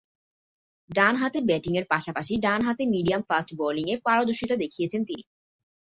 ডানহাতে 0.89 1.39
ব্যাটিংয়ের 1.41 1.85
পাশাপাশি 1.85 2.33
ডানহাতে 2.37 2.83
মিডিয়াম-ফাস্ট 2.85 3.49
বোলিংয়ে 3.55 3.95
পারদর্শীতা 4.05 4.55
দেখিয়েছেন 4.55 5.01
তিনি। 5.05 5.23